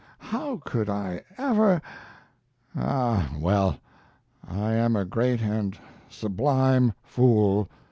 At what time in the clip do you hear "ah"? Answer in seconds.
2.75-3.31